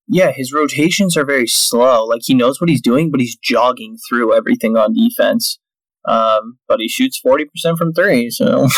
[0.08, 2.06] yeah, his rotations are very slow.
[2.06, 5.60] Like he knows what he's doing, but he's jogging through everything on defense.
[6.08, 8.70] Um, but he shoots forty percent from three, so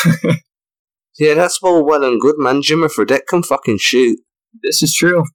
[1.19, 2.61] Yeah, that's all well and good, man.
[2.61, 4.17] Jimmer Fredette can fucking shoot.
[4.63, 5.25] this is true.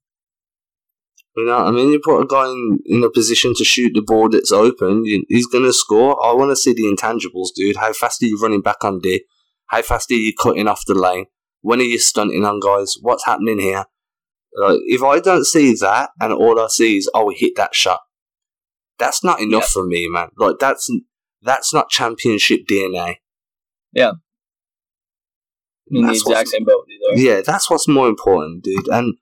[1.35, 1.89] You know what I mean?
[1.89, 5.23] You put a guy in, in a position to shoot the ball that's open, you,
[5.29, 6.23] he's going to score.
[6.23, 7.77] I want to see the intangibles, dude.
[7.77, 9.23] How fast are you running back on D?
[9.67, 11.25] How fast are you cutting off the lane?
[11.61, 12.95] When are you stunting on guys?
[13.01, 13.85] What's happening here?
[14.55, 17.73] Like, if I don't see that and all I see is, oh, we hit that
[17.73, 18.01] shot,
[18.99, 19.73] that's not enough Yeah.
[19.73, 20.29] for me, man.
[20.37, 20.87] Like, that's
[21.41, 23.15] that's not championship DNA.
[25.89, 27.17] I'm in the exact same boat there.
[27.17, 28.87] Yeah, that's what's more important, dude.
[28.87, 29.15] And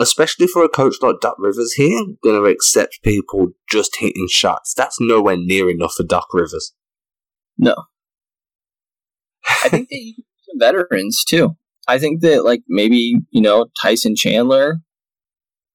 [0.00, 4.74] especially for a coach like Doc Rivers, he ain't gonna accept people just hitting shots.
[4.74, 6.72] That's nowhere near enough for Doc Rivers.
[7.58, 7.74] No.
[9.64, 10.14] I think that you
[10.50, 11.56] some veterans too.
[11.86, 14.80] I think that like maybe, you know, Tyson Chandler.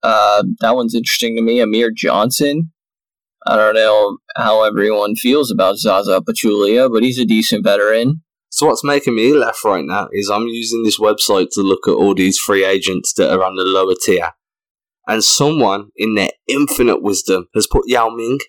[0.04, 1.60] Uh, that one's interesting to me.
[1.60, 2.72] Amir Johnson.
[3.48, 8.22] I don't know how everyone feels about Zaza Pachulia, but he's a decent veteran.
[8.50, 11.92] So what's making me laugh right now is I'm using this website to look at
[11.92, 14.32] all these free agents that are on the lower tier,
[15.08, 18.40] and someone in their infinite wisdom has put Yao Ming.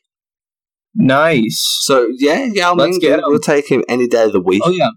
[0.95, 1.61] Nice.
[1.81, 4.63] So yeah, Yao Let's Ming get we'll take him any day of the week.
[4.65, 4.91] Oh yeah.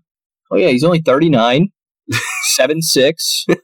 [0.52, 1.70] Oh yeah, he's only 39.
[2.60, 3.46] 7'6".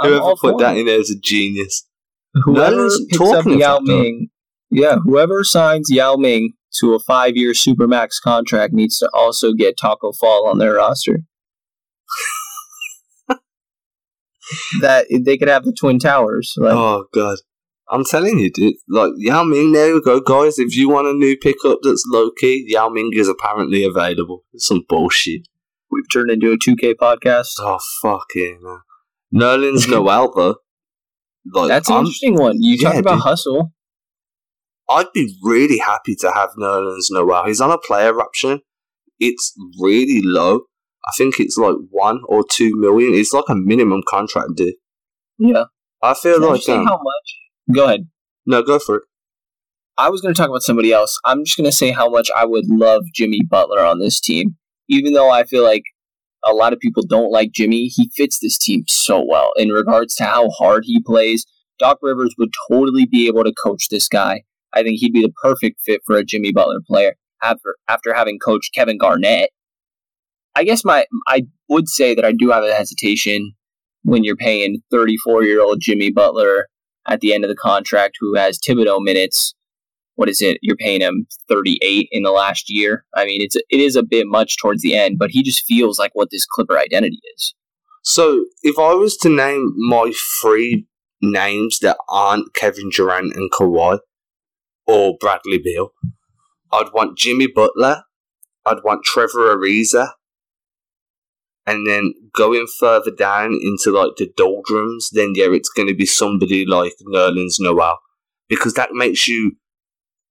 [0.00, 1.86] I'm Whoever put that in there is a genius.
[2.34, 3.82] Whoever one's picks up Yao that.
[3.82, 4.28] Ming,
[4.70, 9.76] yeah, whoever signs Yao Ming to a five year supermax contract needs to also get
[9.78, 11.20] Tacko Fall on their roster.
[14.80, 16.54] that they could have the Twin Towers.
[16.56, 17.38] Like, Oh god.
[17.90, 18.74] I'm telling you, dude.
[18.88, 20.58] Like Yao Ming, there you go, guys.
[20.58, 24.44] If you want a new pickup that's low key, Yao Ming is apparently available.
[24.52, 25.48] It's some bullshit.
[25.90, 27.48] we've turned into a 2K podcast.
[27.60, 28.82] Oh fucking hell.
[29.34, 30.56] Nerlens Noel though.
[31.50, 32.56] Like That's an I'm, interesting one.
[32.60, 33.22] You yeah, talk about dude.
[33.22, 33.72] hustle.
[34.88, 37.46] I'd be really happy to have Nerlens Noel.
[37.46, 38.60] He's on a player option.
[39.20, 40.62] It's really low.
[41.06, 43.14] I think it's like one or two million.
[43.14, 44.74] It's like a minimum contract, dude.
[45.38, 45.64] Yeah.
[46.02, 47.74] I feel Can like say um, how much?
[47.74, 48.08] Go ahead.
[48.46, 49.02] no, go for it.
[49.96, 51.18] I was going to talk about somebody else.
[51.24, 54.56] I'm just going to say how much I would love Jimmy Butler on this team.
[54.88, 55.82] Even though I feel like
[56.44, 60.14] a lot of people don't like Jimmy, he fits this team so well in regards
[60.16, 61.44] to how hard he plays.
[61.78, 64.42] Doc Rivers would totally be able to coach this guy.
[64.78, 68.38] I think he'd be the perfect fit for a Jimmy Butler player after after having
[68.38, 69.50] coached Kevin Garnett.
[70.54, 73.52] I guess my I would say that I do have a hesitation
[74.02, 76.68] when you're paying 34 year old Jimmy Butler
[77.08, 79.54] at the end of the contract who has Thibodeau minutes.
[80.14, 80.58] What is it?
[80.62, 83.04] You're paying him 38 in the last year.
[83.14, 85.98] I mean, it's it is a bit much towards the end, but he just feels
[85.98, 87.54] like what this Clipper identity is.
[88.02, 90.86] So, if I was to name my three
[91.20, 93.98] names that aren't Kevin Durant and Kawhi
[94.88, 95.92] or Bradley Beal,
[96.72, 98.02] I'd want Jimmy Butler,
[98.66, 100.10] I'd want Trevor Ariza,
[101.66, 106.06] and then going further down into like the doldrums, then yeah, it's going to be
[106.06, 107.98] somebody like Nerlens Noel
[108.48, 109.52] because that makes you,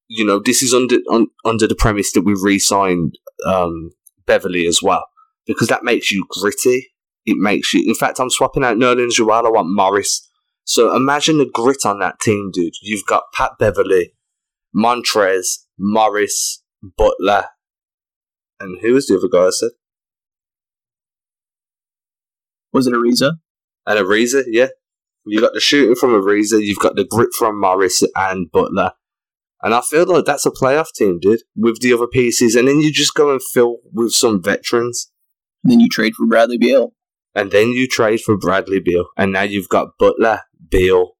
[0.07, 3.91] you know, this is under un, under the premise that we've re-signed um,
[4.25, 5.05] Beverley as well
[5.45, 6.89] because that makes you gritty
[7.27, 7.83] it makes you.
[7.85, 9.45] In fact, I'm swapping out Nerlens Noel.
[9.45, 10.27] I want Morris.
[10.63, 12.73] So imagine the grit on that team, dude.
[12.81, 14.13] You've got Pat Beverley,
[14.75, 17.45] Montrez, Morris, Butler,
[18.59, 19.71] and who was the other guy I said?
[22.73, 23.33] Was it Ariza?
[23.85, 24.67] And Ariza, yeah.
[25.25, 26.63] You got the shooting from Ariza.
[26.63, 28.91] You've got the grip from Morris and Butler.
[29.61, 32.55] And I feel like that's a playoff team, dude, with the other pieces.
[32.55, 35.11] And then you just go and fill with some veterans.
[35.63, 36.93] Then you trade for Bradley Beal.
[37.35, 39.07] And then you trade for Bradley Beal.
[39.17, 41.16] And now you've got Butler, Beal.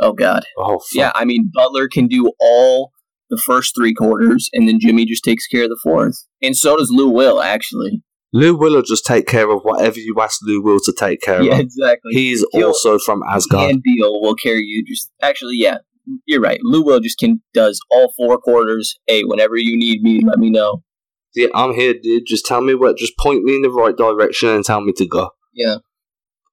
[0.00, 0.44] Oh God.
[0.58, 0.88] Oh, fuck.
[0.94, 2.92] Yeah, I mean Butler can do all
[3.28, 6.26] the first three quarters, and then Jimmy just takes care of the fourth.
[6.42, 8.02] And so does Lou Will, actually.
[8.32, 11.42] Lou Will will just take care of whatever you ask Lou Will to take care
[11.42, 11.58] Yeah, of.
[11.58, 12.12] Yeah, exactly.
[12.12, 13.70] He's He'll- also from Asgard.
[13.70, 14.84] and Beal will carry you.
[14.86, 15.78] Just actually, yeah,
[16.26, 16.60] you're right.
[16.62, 18.96] Lou Will just can does all four quarters.
[19.06, 20.82] Hey, whenever you need me, let me know.
[21.34, 22.24] Yeah, I'm here, dude.
[22.26, 22.96] Just tell me what.
[22.96, 25.30] Just point me in the right direction and tell me to go.
[25.52, 25.76] Yeah.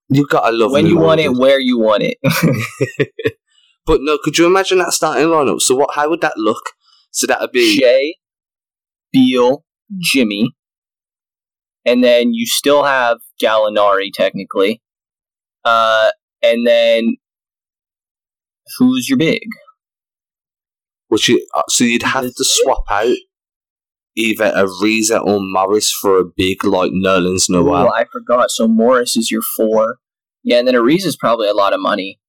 [0.09, 2.17] You gotta love when you want it, where you want it.
[3.85, 5.61] But no, could you imagine that starting lineup?
[5.61, 5.95] So what?
[5.95, 6.71] How would that look?
[7.11, 8.15] So that would be Shai,
[9.13, 9.63] Beal,
[9.97, 10.51] Jimmy,
[11.85, 14.81] and then you still have Gallinari technically.
[15.63, 16.09] Uh,
[16.43, 17.15] and then
[18.77, 19.47] who's your big?
[21.07, 23.15] which you, uh, so you'd have to swap out
[24.17, 27.85] either Ariza or Morris for a big like Nerlens Noel.
[27.85, 28.51] Ooh, I forgot.
[28.51, 29.97] So Morris is your four.
[30.43, 32.19] Yeah, and then Ariza's probably a lot of money.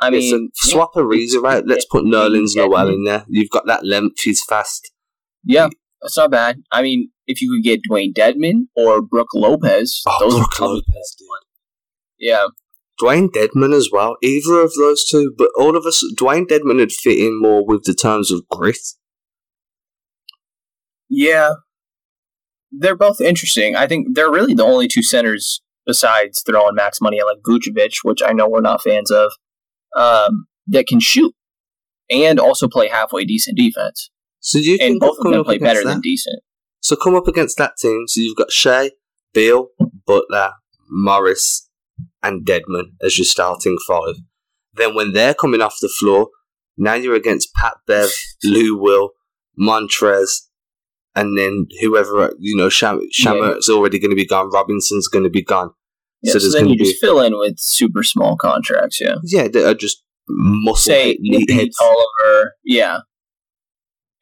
[0.00, 1.42] I Yeah, so mean, swap Ariza out.
[1.44, 1.66] Right?
[1.66, 3.24] Let's put Nerlens Noel in there.
[3.28, 4.20] You've got that length.
[4.20, 4.90] He's fast.
[5.44, 5.68] yeah,
[6.02, 6.62] that's not bad.
[6.72, 10.60] I mean, if you could get Dewayne Dedmon or Brook Lopez, Oh, those are Brook
[10.60, 11.28] Lopez, dude.
[12.18, 12.46] Yeah,
[13.00, 14.16] Dewayne Dedmon as well.
[14.22, 17.84] Either of those two, but all of us, Dewayne Dedmon would fit in more with
[17.84, 18.78] the terms of grit.
[21.14, 21.50] Yeah.
[22.70, 23.76] They're both interesting.
[23.76, 27.96] I think they're really the only two centers besides throwing max money at like Vucevic,
[28.02, 29.30] which I know we're not fans of,
[29.94, 31.34] um, that can shoot
[32.08, 34.10] and also play halfway decent defense.
[34.40, 35.90] So do you And both of them play better that?
[35.90, 36.40] than decent.
[36.80, 38.04] So come up against that team.
[38.08, 38.92] So you've got Shai,
[39.34, 39.68] Beal,
[40.06, 40.52] Butler,
[40.88, 41.68] Morris,
[42.22, 44.16] and Dedmon as your starting five.
[44.74, 46.28] Then when they're coming off the floor,
[46.78, 48.08] now you're against Pat Bev,
[48.42, 49.10] Lou Will,
[49.60, 50.46] Montrez,
[51.14, 54.50] and then whoever you know, Sham- Shamet's already going to be gone.
[54.50, 55.70] Robinson's going to be gone.
[56.22, 59.00] Yeah, so so, then you to be just fill in with super small contracts.
[59.00, 59.16] Yeah.
[59.24, 61.18] yeah, they are just muscle say
[61.80, 63.00] Oliver, yeah,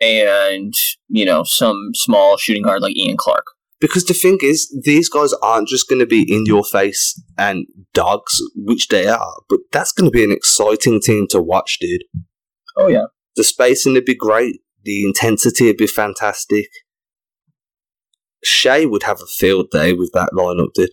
[0.01, 0.75] and
[1.09, 3.45] you know some small shooting guard like Ian Clark.
[3.81, 7.67] Because the thing is, these guys aren't just going to be in your face and
[7.95, 12.05] dogs, which they are, but that's going to be an exciting team to watch, dude.
[12.77, 14.61] Oh yeah, The spacing would be great.
[14.85, 16.67] The intensity would be fantastic.
[18.43, 20.91] Shai would have a field day with that lineup, dude.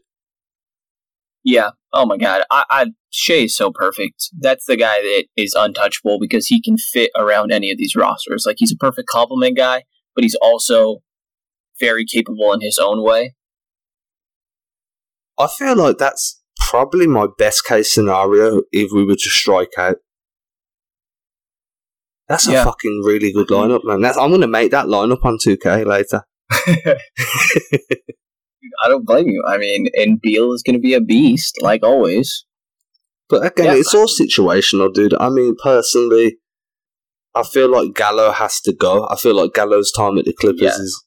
[1.44, 1.70] yeah.
[1.94, 4.30] Oh my God, I, I Shai is so perfect.
[4.38, 8.44] That's the guy that is untouchable because he can fit around any of these rosters.
[8.46, 9.84] Like he's a perfect complement guy,
[10.14, 10.98] but he's also
[11.80, 13.36] very capable in his own way.
[15.40, 19.98] I feel like that's probably my best case scenario if we were to strike out.
[22.30, 22.64] That's a Yeah.
[22.66, 23.58] fucking really good mm.
[23.58, 24.02] lineup, man.
[24.02, 26.24] That's, I'm going to make that lineup on 2K later.
[28.84, 29.44] I don't blame you.
[29.48, 32.46] I mean, and Beal is going to be a beast, like always.
[33.30, 33.76] But again, Yeah.
[33.76, 35.14] it's all situational, dude.
[35.20, 36.38] I mean, personally,
[37.36, 39.08] I feel like Gallo has to go.
[39.10, 40.70] I feel like Gallo's time at the Clippers Yeah.
[40.82, 41.04] is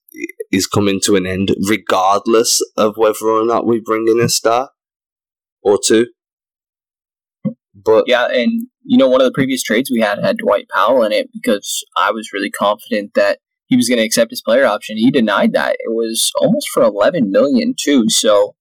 [0.53, 4.71] is coming to an end, regardless of whether or not we bring in a star
[5.63, 6.07] or two.
[7.75, 11.03] But Yeah, and you know, one of the previous trades we had had Dwight Powell
[11.05, 14.67] in it because I was really confident that he was going to accept his player
[14.67, 14.97] option.
[14.97, 15.77] He denied that.
[15.79, 18.09] It was almost for 11 million too.
[18.09, 18.55] So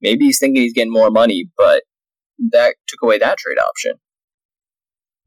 [0.00, 1.82] maybe he's thinking he's getting more money, but
[2.50, 3.92] that took away that trade option.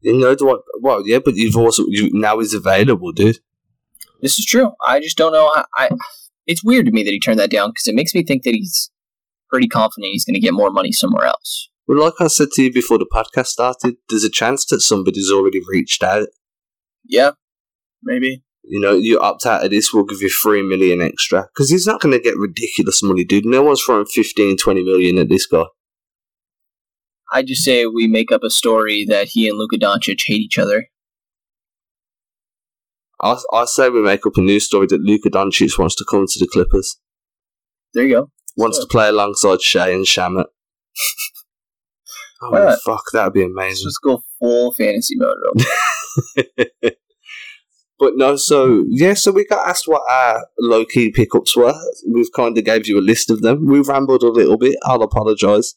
[0.01, 3.39] you know, I, well, yeah, but you've also you now he's available, dude.
[4.21, 4.71] This is true.
[4.83, 5.51] I just don't know.
[5.53, 5.89] I, I
[6.47, 8.55] it's weird to me that he turned that down because it makes me think that
[8.55, 8.89] he's
[9.49, 11.69] pretty confident he's going to get more money somewhere else.
[11.87, 15.31] Well, like I said to you before the podcast started, there's a chance that somebody's
[15.31, 16.27] already reached out.
[17.05, 17.31] Yeah,
[18.03, 18.43] maybe.
[18.63, 21.47] You know, you opt out of this, we'll give you three million extra.
[21.53, 23.45] Because he's not going to get ridiculous money, dude.
[23.45, 25.63] No one's throwing 15, 20 million at this guy.
[27.31, 30.57] I just say we make up a story that he and Luka Doncic hate each
[30.57, 30.87] other.
[33.21, 36.25] I, I say we make up a new story that Luka Doncic wants to come
[36.27, 36.99] to the Clippers.
[37.93, 38.31] There you go.
[38.57, 40.45] Wants to play alongside Shai and Shamet.
[42.41, 42.79] oh, Why not?
[42.85, 43.67] fuck, that'd be amazing.
[43.67, 45.35] Let's just go full fantasy mode.
[46.35, 46.45] real
[46.81, 46.97] quick.
[47.99, 51.73] But no, so yeah, so we got asked what our low key pickups were.
[52.07, 53.65] We've kind of gave you a list of them.
[53.65, 54.75] We rambled a little bit.
[54.83, 55.75] I'll apologise,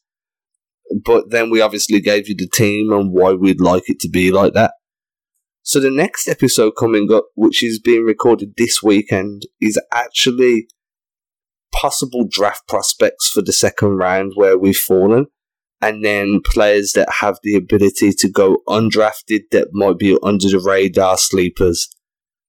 [1.03, 4.31] but then we obviously gave you the team and why we'd like it to be
[4.31, 4.75] like that.
[5.63, 10.67] So the next episode coming up, which is being recorded this weekend, is actually
[11.73, 15.27] possible draft prospects for the second round where we've fallen,
[15.83, 20.61] and then players that have the ability to go undrafted that might be under the
[20.61, 21.89] radar sleepers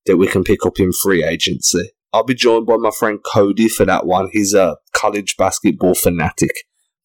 [0.06, 1.90] that we can pick up in free agency.
[2.12, 4.28] I'll be joined by my friend Cody for that one.
[4.32, 6.50] He's a college basketball fanatic.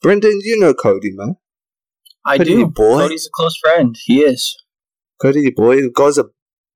[0.02, 1.38] Brendan, you know Cody, man.
[2.26, 2.68] I Cody, do.
[2.68, 3.00] boy.
[3.00, 3.96] Cody's a close friend.
[4.06, 4.58] He is.
[5.22, 5.82] Cody, your boy.
[5.82, 6.26] The guy's a,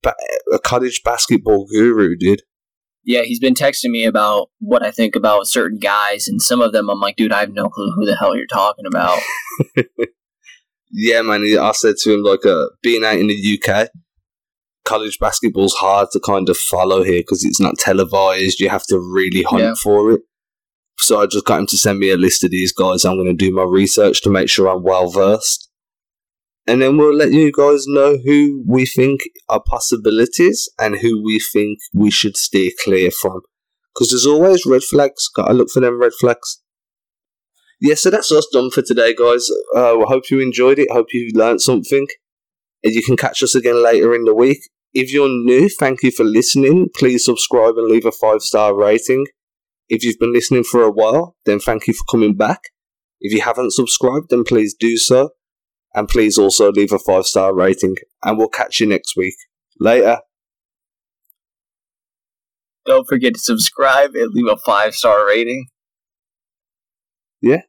[0.01, 0.15] ba-
[0.53, 2.43] a college basketball guru, dude.
[3.03, 6.71] Yeah, he's been texting me about what I think about certain guys, and some of
[6.71, 9.19] them I'm like, dude, I have no clue who the hell you're talking about.
[10.91, 11.41] Yeah, man.
[11.57, 13.87] I said to him, like, uh, being out in the UK,
[14.83, 18.59] college basketball's hard to kind of follow here because it's not televised.
[18.59, 19.73] You have to really hunt Yeah.
[19.81, 20.21] for it.
[20.99, 23.05] So I just got him to send me a list of these guys.
[23.05, 25.69] I'm going to do my research to make sure I'm well versed.
[26.71, 31.37] And then we'll let you guys know who we think are possibilities and who we
[31.37, 33.41] think we should steer clear from.
[33.93, 35.27] Because there's always red flags.
[35.35, 36.61] Got to look for them red flags.
[37.81, 39.49] Yeah, so that's us done for today, guys.
[39.75, 40.89] Uh, I hope you enjoyed it.
[40.89, 42.07] Hope you learned something.
[42.85, 44.59] And you can catch us again later in the week.
[44.93, 46.87] If you're new, thank you for listening.
[46.95, 49.25] Please subscribe and leave a five star rating.
[49.89, 52.61] If you've been listening for a while, then thank you for coming back.
[53.19, 55.31] If you haven't subscribed, then please do so.
[55.93, 57.97] And please also leave a five star rating.
[58.23, 59.35] And we'll catch you next week.
[59.79, 60.19] Later.
[62.85, 65.67] Don't forget to subscribe and leave a five star rating.
[67.41, 67.61] Yeah.